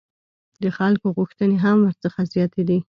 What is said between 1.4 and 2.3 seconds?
هم ورڅخه